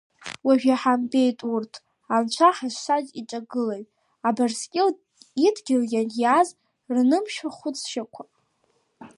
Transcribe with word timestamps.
Уажә 0.45 0.65
иҳамбеит, 0.71 1.39
урҭ, 1.53 1.73
анцәа 2.15 2.49
ҳазшаз 2.57 3.05
иҿагылаҩ 3.19 3.85
Абрыскьыл 4.27 4.89
идгьыл 5.45 5.83
ианиааз 5.93 6.49
рнымшәа 6.95 7.49
хәыцшьақәа! 7.57 8.23